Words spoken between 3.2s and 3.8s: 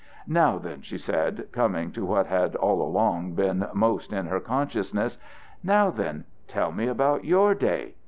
been